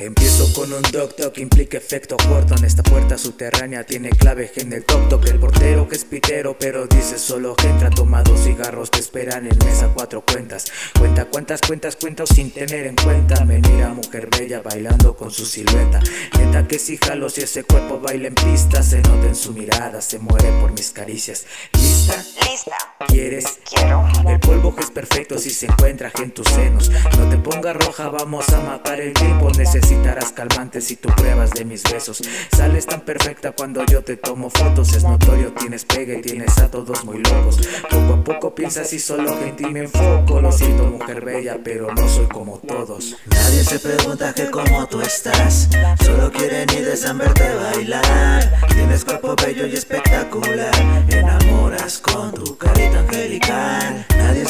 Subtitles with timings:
[0.00, 4.72] Empiezo con un doctor que implica efecto corto En esta puerta subterránea tiene clave en
[4.72, 8.90] el toc Que el portero que es pitero pero dice solo que entra Tomado cigarros
[8.90, 10.64] te esperan en mesa cuatro cuentas
[10.98, 15.44] Cuenta cuántas cuentas cuento sin tener en cuenta Me mira mujer bella bailando con su
[15.44, 16.00] silueta
[16.38, 20.00] Neta que si jalo si ese cuerpo baila en pista Se nota en su mirada,
[20.00, 21.44] se muere por mis caricias
[21.74, 22.16] ¿Lista?
[22.48, 22.76] Lista.
[23.08, 23.58] ¿Quieres?
[23.68, 24.06] Quiero.
[24.28, 26.90] El polvo es perfecto si se encuentra en tus senos.
[27.18, 29.50] No te pongas roja, vamos a matar el tiempo.
[29.90, 32.22] Necesitarás calmantes si tú pruebas de mis besos.
[32.56, 34.94] Sales tan perfecta cuando yo te tomo fotos.
[34.94, 37.58] Es notorio, tienes pega y tienes a todos muy locos.
[37.90, 40.40] Poco a poco piensas y solo en ti me enfoco.
[40.40, 43.16] Lo siento, mujer bella, pero no soy como todos.
[43.26, 45.68] Nadie se pregunta que cómo tú estás.
[46.04, 48.66] Solo quieren ir de verte bailar.
[48.68, 50.70] Tienes cuerpo bello y espectacular.
[51.08, 53.89] Enamoras con tu carita angelical.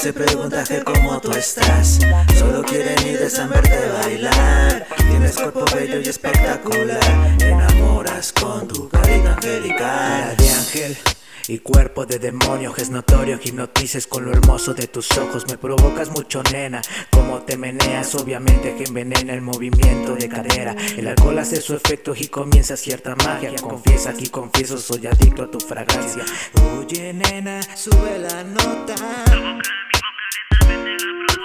[0.00, 1.98] Se pregunta que cómo tú estás.
[2.38, 4.86] Solo quieren ir de San verte bailar.
[4.96, 7.36] Tienes cuerpo bello y espectacular.
[7.38, 10.36] Enamoras con tu carita angelical.
[10.38, 10.96] De ángel
[11.48, 15.58] y cuerpo de demonio es notorio que hipnotices con lo hermoso de tus ojos me
[15.58, 21.38] provocas mucho nena como te meneas obviamente que envenena el movimiento de cadera el alcohol
[21.38, 26.24] hace su efecto y comienza cierta magia confiesa aquí confieso soy adicto a tu fragancia
[26.78, 28.94] oye nena sube la nota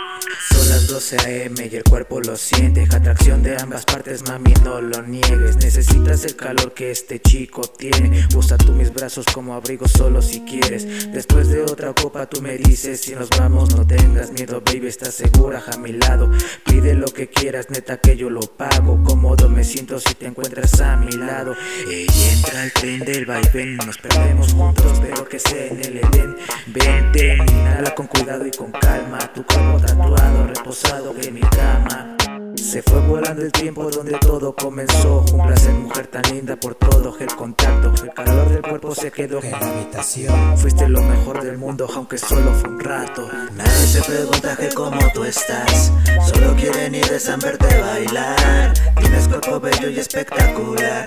[0.05, 2.83] So las 12 am y el cuerpo lo siente.
[2.83, 5.58] Atracción de ambas partes, mami, no lo niegues.
[5.58, 8.28] Necesitas el calor que este chico tiene.
[8.36, 11.11] Usa tú mis brazos como abrigo solo si quieres.
[11.11, 15.16] Después de otra copa tú me dices Si nos vamos no tengas miedo, baby, estás
[15.16, 16.30] segura a mi lado.
[16.66, 19.03] Pide lo que quieras, neta que yo lo pago.
[19.03, 21.56] Cómodo me siento si te encuentras a mi lado.
[21.90, 26.35] Ey, entra el tren del vaivén Nos perdemos juntos, pero que sea en el Edén.
[26.68, 29.19] Vente, inhala con cuidado y con calma.
[29.34, 30.47] Tu cuerpo tatuado,
[31.31, 32.18] mi cama
[32.56, 37.16] se fue volando el tiempo donde todo comenzó Un placer mujer tan linda por todo
[37.18, 41.58] el contacto El calor del cuerpo se quedó en la habitación Fuiste lo mejor del
[41.58, 45.91] mundo aunque solo fue un rato Nadie se pregunta que cómo tú estás.
[46.28, 48.74] Solo quieren ir San verte bailar.
[49.00, 51.06] Tienes cuerpo bello y espectacular.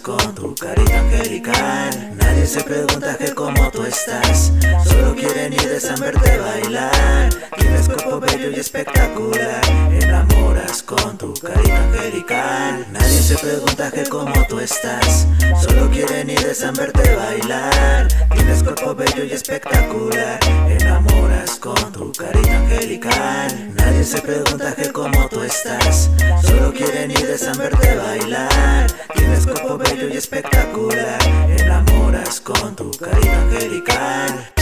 [0.00, 2.16] Con tu carita angelical.
[2.16, 4.52] Nadie se pregunta que cómo tú estás.
[4.84, 7.28] Solo quieren ir San verte bailar.
[7.58, 9.60] Tienes cuerpo bello y espectacular.
[9.92, 11.61] Enamoras con tu carita
[12.02, 15.28] Nadie se pregunta que cómo tú estás.
[15.62, 18.08] Solo quieren ir San verte bailar.
[18.34, 20.40] Tienes cuerpo bello y espectacular.
[20.68, 23.72] Enamoras con tu carita angelical.
[23.76, 26.10] Nadie se pregunta que cómo tú estás.
[26.42, 28.90] Solo quieren ir San verte bailar.
[29.14, 31.22] Tienes cuerpo bello y espectacular.
[31.56, 34.52] Enamoras con tu carita angelical.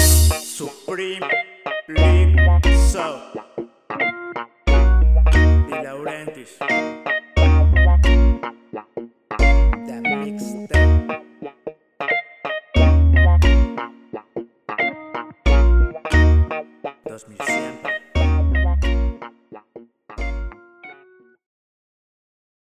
[0.43, 1.27] Supreme
[1.89, 2.37] League
[6.41, 6.79] Di
[17.28, 18.00] 2000